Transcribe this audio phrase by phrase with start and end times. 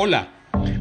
[0.00, 0.28] Hola,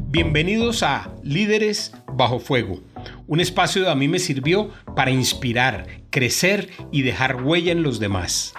[0.09, 2.83] bienvenidos a Líderes Bajo Fuego,
[3.25, 7.99] un espacio que a mí me sirvió para inspirar, crecer y dejar huella en los
[7.99, 8.53] demás.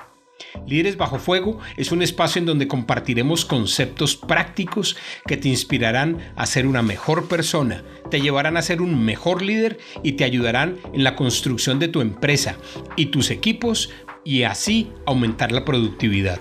[0.67, 4.97] Líderes Bajo Fuego es un espacio en donde compartiremos conceptos prácticos
[5.29, 9.79] que te inspirarán a ser una mejor persona, te llevarán a ser un mejor líder
[10.03, 12.57] y te ayudarán en la construcción de tu empresa
[12.97, 13.91] y tus equipos
[14.25, 16.41] y así aumentar la productividad.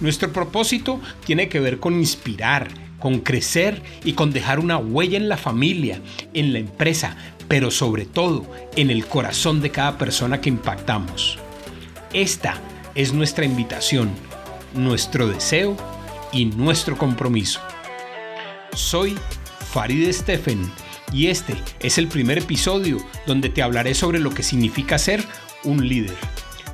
[0.00, 5.28] Nuestro propósito tiene que ver con inspirar, con crecer y con dejar una huella en
[5.28, 6.00] la familia,
[6.34, 7.16] en la empresa,
[7.48, 8.46] pero sobre todo
[8.76, 11.38] en el corazón de cada persona que impactamos.
[12.12, 12.60] Esta
[12.94, 14.10] es nuestra invitación,
[14.74, 15.76] nuestro deseo
[16.32, 17.60] y nuestro compromiso.
[18.74, 19.16] Soy
[19.72, 20.70] Farid Steffen
[21.12, 25.24] y este es el primer episodio donde te hablaré sobre lo que significa ser
[25.64, 26.16] un líder.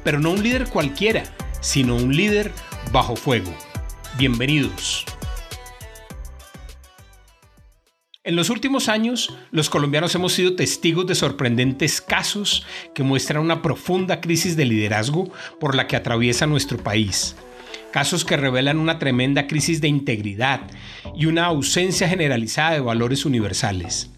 [0.05, 1.25] Pero no un líder cualquiera,
[1.61, 2.53] sino un líder
[2.92, 3.53] bajo fuego.
[4.19, 5.07] Bienvenidos.
[8.25, 12.64] En los últimos años, los colombianos hemos sido testigos de sorprendentes casos
[12.95, 17.34] que muestran una profunda crisis de liderazgo por la que atraviesa nuestro país.
[17.91, 20.61] Casos que revelan una tremenda crisis de integridad
[21.17, 24.12] y una ausencia generalizada de valores universales.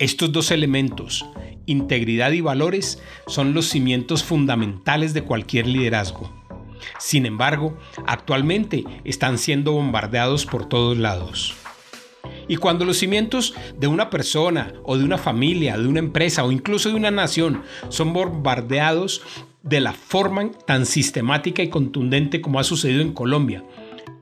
[0.00, 1.24] Estos dos elementos,
[1.64, 6.28] integridad y valores, son los cimientos fundamentales de cualquier liderazgo.
[6.98, 11.54] Sin embargo, actualmente están siendo bombardeados por todos lados.
[12.48, 16.50] Y cuando los cimientos de una persona o de una familia, de una empresa o
[16.50, 19.22] incluso de una nación son bombardeados
[19.62, 23.62] de la forma tan sistemática y contundente como ha sucedido en Colombia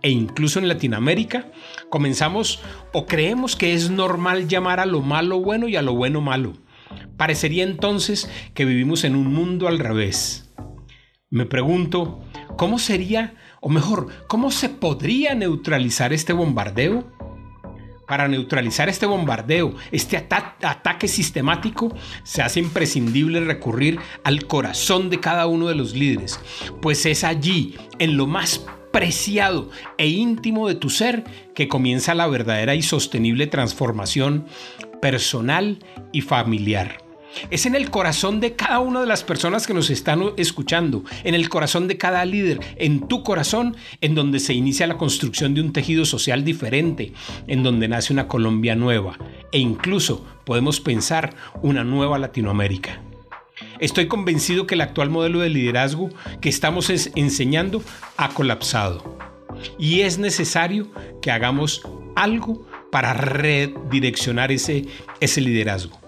[0.03, 1.51] e incluso en Latinoamérica,
[1.91, 2.61] comenzamos
[2.93, 6.53] o creemos que es normal llamar a lo malo bueno y a lo bueno malo.
[7.17, 10.53] Parecería entonces que vivimos en un mundo al revés.
[11.31, 12.21] Me pregunto,
[12.57, 17.16] ¿cómo sería, o mejor, cómo se podría neutralizar este bombardeo?
[18.07, 25.47] Para neutralizar este bombardeo, este ataque sistemático, se hace imprescindible recurrir al corazón de cada
[25.47, 26.39] uno de los líderes,
[26.81, 31.25] pues es allí, en lo más preciado e íntimo de tu ser,
[31.55, 34.47] que comienza la verdadera y sostenible transformación
[35.03, 35.79] personal
[36.13, 37.06] y familiar.
[37.51, 41.35] Es en el corazón de cada una de las personas que nos están escuchando, en
[41.35, 45.61] el corazón de cada líder, en tu corazón, en donde se inicia la construcción de
[45.61, 47.13] un tejido social diferente,
[47.47, 49.19] en donde nace una Colombia nueva
[49.53, 53.01] e incluso podemos pensar una nueva Latinoamérica.
[53.81, 56.11] Estoy convencido que el actual modelo de liderazgo
[56.41, 57.83] que estamos enseñando
[58.17, 59.19] ha colapsado
[59.79, 60.89] y es necesario
[61.23, 61.83] que hagamos
[62.15, 64.87] algo para redireccionar ese,
[65.37, 66.06] liderazgo.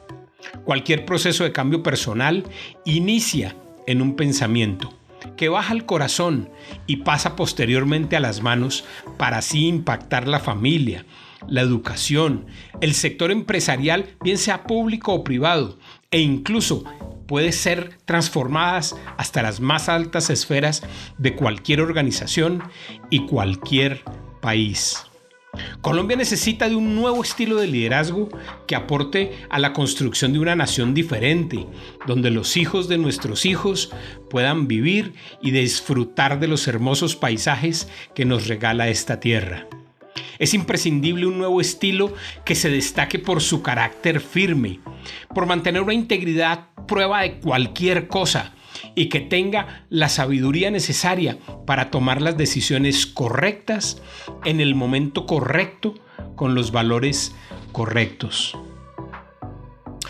[0.69, 2.45] Cualquier proceso de cambio personal
[2.85, 3.57] inicia
[3.87, 4.93] en un pensamiento
[5.39, 6.51] que baja al corazón
[6.87, 8.85] y pasa posteriormente a las manos
[9.17, 11.07] para así impactar la familia,
[11.49, 12.49] la educación,
[12.83, 15.79] el sector empresarial, bien sea público o privado,
[16.11, 16.85] e incluso
[17.27, 20.83] puede ser transformadas hasta las más altas esferas
[21.17, 22.63] de cualquier organización
[23.09, 24.03] y cualquier
[24.43, 25.08] país.
[25.81, 28.29] Colombia necesita de un nuevo estilo de liderazgo
[28.67, 31.67] que aporte a la construcción de una nación diferente,
[32.07, 33.91] donde los hijos de nuestros hijos
[34.31, 39.67] puedan vivir y disfrutar de los hermosos paisajes que nos regala esta tierra.
[40.39, 42.13] Es imprescindible un nuevo estilo
[42.45, 44.81] que se destaque por su carácter firme,
[45.35, 48.55] por mantener una integridad prueba de cualquier cosa,
[48.95, 54.03] y que tenga la sabiduría necesaria para tomar las decisiones correctas
[54.45, 55.95] en el momento correcto
[56.37, 57.35] con los valores
[57.73, 58.57] correctos.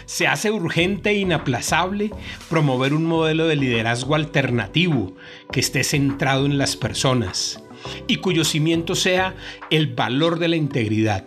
[0.06, 2.11] Se hace urgente e inaplazable
[2.49, 5.15] promover un modelo de liderazgo alternativo
[5.53, 7.62] que esté centrado en las personas
[8.06, 9.35] y cuyo cimiento sea
[9.71, 11.25] el valor de la integridad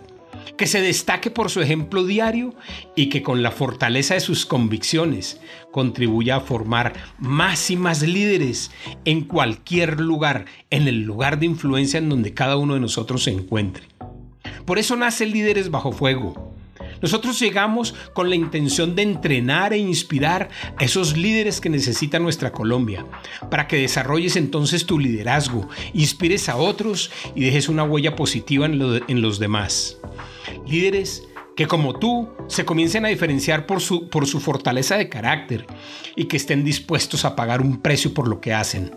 [0.56, 2.54] que se destaque por su ejemplo diario
[2.94, 5.40] y que con la fortaleza de sus convicciones
[5.70, 8.70] contribuya a formar más y más líderes
[9.04, 13.30] en cualquier lugar, en el lugar de influencia en donde cada uno de nosotros se
[13.30, 13.84] encuentre.
[14.64, 16.52] Por eso nace Líderes Bajo Fuego.
[17.00, 22.52] Nosotros llegamos con la intención de entrenar e inspirar a esos líderes que necesita nuestra
[22.52, 23.04] Colombia,
[23.50, 29.02] para que desarrolles entonces tu liderazgo, inspires a otros y dejes una huella positiva en,
[29.08, 29.98] en los demás.
[30.66, 31.22] Líderes
[31.56, 35.66] que como tú se comiencen a diferenciar por su, por su fortaleza de carácter
[36.16, 38.94] y que estén dispuestos a pagar un precio por lo que hacen.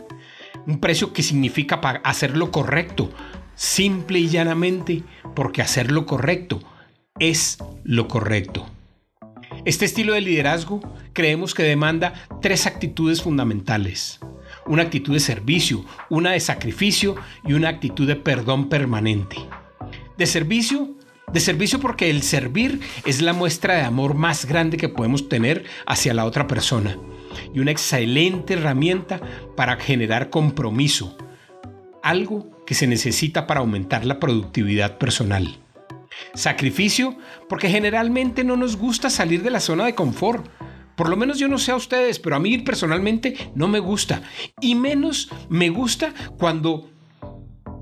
[0.65, 3.11] Un precio que significa hacer lo correcto,
[3.55, 5.03] simple y llanamente,
[5.35, 6.61] porque hacer lo correcto
[7.19, 8.65] es lo correcto.
[9.65, 10.81] Este estilo de liderazgo
[11.13, 14.19] creemos que demanda tres actitudes fundamentales.
[14.65, 19.37] Una actitud de servicio, una de sacrificio y una actitud de perdón permanente.
[20.17, 20.94] De servicio
[21.31, 25.65] De servicio porque el servir es la muestra de amor más grande que podemos tener
[25.85, 26.97] hacia la otra persona
[27.53, 29.19] y una excelente herramienta
[29.55, 31.17] para generar compromiso,
[32.03, 35.57] algo que se necesita para aumentar la productividad personal.
[36.33, 37.17] Sacrificio
[37.49, 40.47] porque generalmente no nos gusta salir de la zona de confort.
[40.95, 44.21] Por lo menos yo no sé a ustedes, pero a mí personalmente no me gusta.
[44.61, 46.89] Y menos me gusta cuando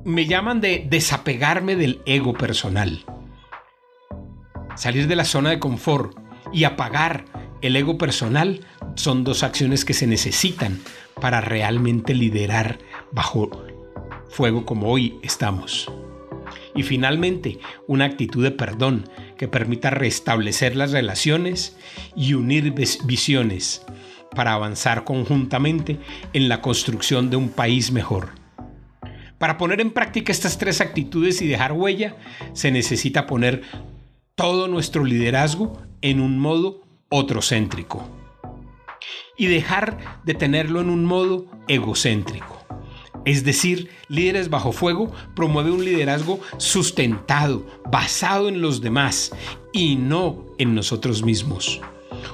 [0.04, 3.06] me llaman de desapegarme del ego personal.
[4.75, 6.18] Salir de la zona de confort
[6.52, 7.25] y apagar
[7.62, 8.62] el ego personal
[8.96, 10.80] son dos acciones que se necesitan
[11.22, 12.80] para realmente liderar
[13.12, 13.50] bajo
[14.30, 15.92] fuego como hoy estamos.
[16.75, 21.78] Y finalmente, una actitud de perdón que permita restablecer las relaciones
[22.16, 23.86] y unir visiones
[24.36, 26.00] para avanzar conjuntamente
[26.34, 28.30] en la construcción de un país mejor.
[29.38, 32.16] Para poner en práctica estas tres actitudes y dejar huella,
[32.54, 33.62] se necesita poner
[34.35, 38.07] todo nuestro liderazgo en un modo otrocéntrico
[39.38, 42.59] y dejar de tenerlo en un modo egocéntrico.
[43.25, 49.31] Es decir, Líderes bajo fuego promueve un liderazgo sustentado, basado en los demás
[49.71, 51.81] y no en nosotros mismos.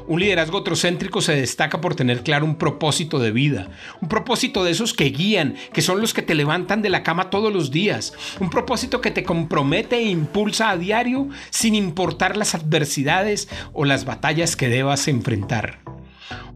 [0.08, 3.70] Un liderazgo otrocéntrico se destaca por tener claro un propósito de vida,
[4.02, 7.30] un propósito de esos que guían, que son los que te levantan de la cama
[7.30, 12.56] todos los días, un propósito que te compromete e impulsa a diario sin importar las
[12.56, 15.80] adversidades o las batallas que debas enfrentar.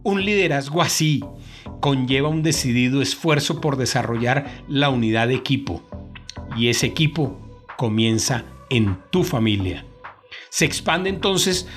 [0.04, 1.24] Un liderazgo así
[1.80, 5.84] conlleva un decidido esfuerzo por desarrollar la unidad de equipo
[6.58, 7.40] y ese equipo
[7.78, 9.86] comienza en tu familia.
[10.50, 11.68] Se expande entonces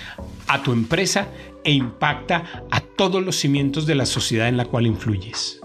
[0.49, 1.29] a tu empresa
[1.65, 5.61] e impacta a todos los cimientos de la sociedad en la cual influyes.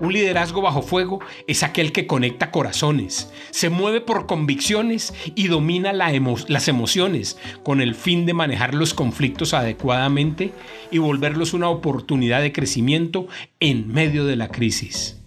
[0.00, 1.18] Un liderazgo bajo fuego
[1.48, 7.96] es aquel que conecta corazones, se mueve por convicciones y domina las emociones con el
[7.96, 10.52] fin de manejar los conflictos adecuadamente
[10.92, 13.26] y volverlos una oportunidad de crecimiento
[13.58, 15.17] en medio de la crisis.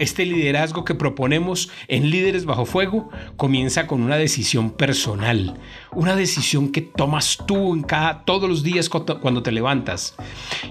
[0.00, 5.58] Este liderazgo que proponemos en Líderes Bajo Fuego comienza con una decisión personal,
[5.92, 10.14] una decisión que tomas tú en cada, todos los días cuando te levantas.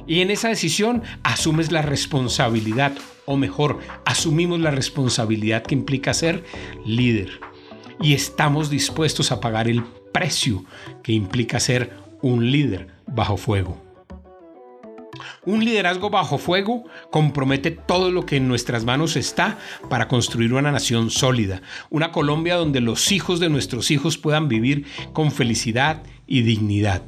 [0.07, 2.93] Y en esa decisión asumes la responsabilidad,
[3.25, 6.43] o mejor, asumimos la responsabilidad que implica ser
[6.83, 7.39] líder.
[8.01, 10.65] Y estamos dispuestos a pagar el precio
[11.03, 11.93] que implica ser
[12.23, 13.88] un líder bajo fuego.
[15.45, 19.57] Un liderazgo bajo fuego compromete todo lo que en nuestras manos está
[19.89, 24.85] para construir una nación sólida, una Colombia donde los hijos de nuestros hijos puedan vivir
[25.13, 27.03] con felicidad y dignidad.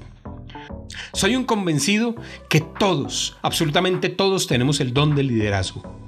[1.14, 2.16] Soy un convencido
[2.50, 6.00] que todos, absolutamente todos tenemos el don del liderazgo.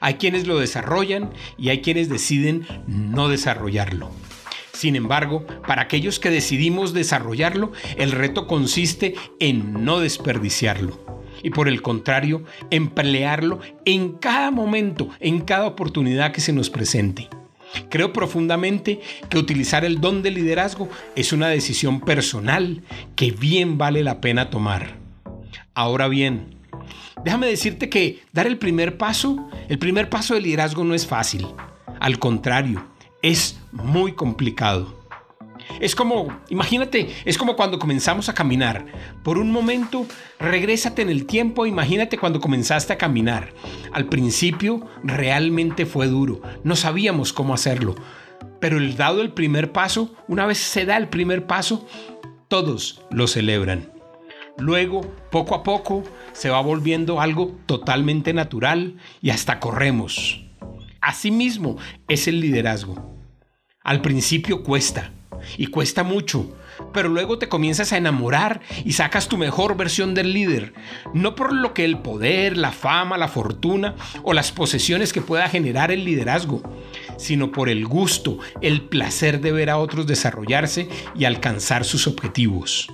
[0.00, 4.10] Hay quienes lo desarrollan y hay quienes deciden no desarrollarlo.
[4.72, 11.68] Sin embargo, para aquellos que decidimos desarrollarlo, el reto consiste en no desperdiciarlo y por
[11.68, 17.28] el contrario, emplearlo en cada momento, en cada oportunidad que se nos presente.
[17.90, 22.82] Creo profundamente que utilizar el don de liderazgo es una decisión personal
[23.14, 24.96] que bien vale la pena tomar.
[25.74, 26.56] Ahora bien,
[27.24, 31.46] déjame decirte que dar el primer paso, el primer paso de liderazgo no es fácil.
[32.00, 32.84] Al contrario,
[33.22, 34.97] es muy complicado.
[35.80, 38.86] Es como, imagínate, es como cuando comenzamos a caminar.
[39.22, 40.06] Por un momento,
[40.38, 43.52] regrésate en el tiempo, imagínate cuando comenzaste a caminar.
[43.92, 47.94] Al principio realmente fue duro, no sabíamos cómo hacerlo.
[48.60, 51.86] Pero el dado el primer paso, una vez se da el primer paso,
[52.48, 53.92] todos lo celebran.
[54.58, 60.44] Luego, poco a poco, se va volviendo algo totalmente natural y hasta corremos.
[61.00, 61.76] Asimismo
[62.08, 63.16] es el liderazgo.
[63.84, 65.12] Al principio cuesta,
[65.56, 66.46] y cuesta mucho,
[66.92, 70.72] pero luego te comienzas a enamorar y sacas tu mejor versión del líder,
[71.14, 75.48] no por lo que el poder, la fama, la fortuna o las posesiones que pueda
[75.48, 76.62] generar el liderazgo,
[77.16, 82.88] sino por el gusto, el placer de ver a otros desarrollarse y alcanzar sus objetivos.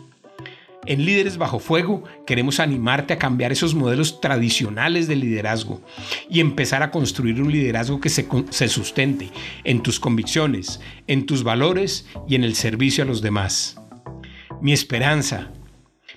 [0.87, 5.81] En Líderes Bajo Fuego queremos animarte a cambiar esos modelos tradicionales de liderazgo
[6.29, 9.31] y empezar a construir un liderazgo que se, se, sustente
[9.65, 13.77] en tus convicciones, en tus valores y en el servicio a los demás.
[14.61, 15.51] Mi esperanza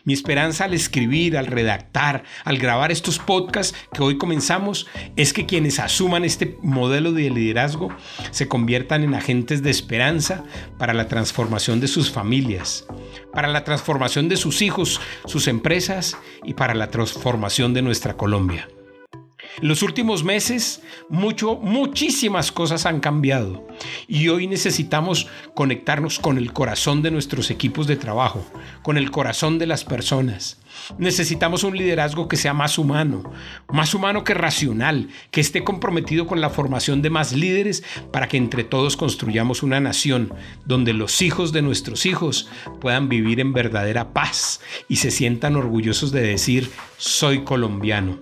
[0.08, 4.88] mi esperanza al escribir, al redactar, al grabar estos podcasts que hoy comenzamos
[5.18, 7.90] es que quienes asuman este modelo de liderazgo
[8.32, 10.46] se conviertan en agentes de esperanza
[10.78, 12.88] para la transformación de sus familias,
[13.34, 18.70] para la transformación de sus hijos, sus empresas y para la transformación de nuestra Colombia.
[19.60, 23.68] En los últimos meses, mucho, muchísimas cosas han cambiado
[24.08, 28.46] y hoy necesitamos conectarnos con el corazón de nuestros equipos de trabajo,
[28.84, 30.60] con el corazón de las personas.
[31.00, 33.24] Necesitamos un liderazgo que sea más humano,
[33.68, 38.38] más humano que racional, que esté comprometido con la formación de más líderes para que
[38.38, 40.36] entre todos construyamos una nación
[40.66, 42.48] donde los hijos de nuestros hijos
[42.80, 48.20] puedan vivir en verdadera paz y se sientan orgullosos de decir soy colombiano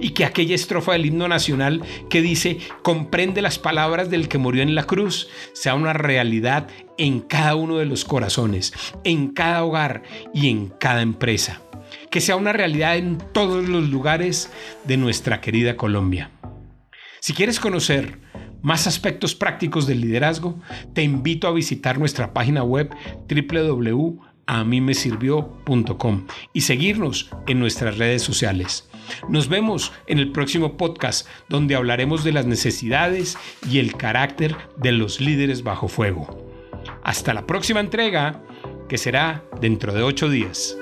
[0.00, 4.62] y que aquella estrofa del himno nacional que dice, comprende las palabras del que murió
[4.62, 8.72] en la cruz, sea una realidad en cada uno de los corazones,
[9.04, 10.02] en cada hogar
[10.34, 11.62] y en cada empresa.
[12.10, 14.50] Que sea una realidad en todos los lugares
[14.84, 16.30] de nuestra querida Colombia.
[17.20, 18.18] Si quieres conocer
[18.62, 20.58] más aspectos prácticos del liderazgo,
[20.94, 22.88] te invito a visitar nuestra página web
[23.28, 28.88] www.amimesirvió.com y seguirnos en nuestras redes sociales.
[29.28, 33.36] Nos vemos en el próximo podcast donde hablaremos de las necesidades
[33.68, 36.46] y el carácter de los líderes bajo fuego.
[37.02, 38.42] Hasta la próxima entrega,
[38.88, 40.76] que será dentro de ocho días.